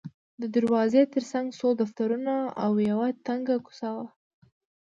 [0.41, 4.05] د دروازې ترڅنګ څو دفترونه او یوه تنګه کوڅه وه.